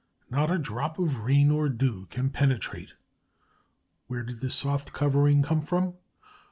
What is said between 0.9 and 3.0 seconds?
of rain or dew can penetrate.